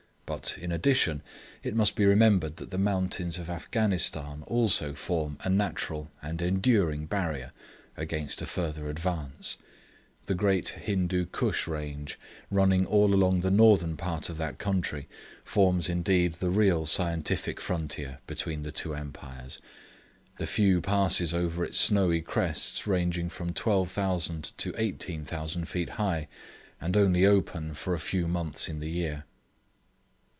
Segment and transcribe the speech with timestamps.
[0.33, 1.23] But, in addition,
[1.61, 7.05] it must be remembered that the mountains of Afghanistan also form a natural and enduring
[7.05, 7.51] barrier
[7.97, 9.57] against a further advance.
[10.27, 12.17] The great Hindoo Koosh range,
[12.49, 15.09] running all along the northern part of that country,
[15.43, 19.59] forms indeed the real scientific frontier between the two Empires,
[20.37, 26.29] the few passes over its snowy crests ranging from 12,000 to 18,000 feet high,
[26.79, 29.25] and only open for a few months in the year.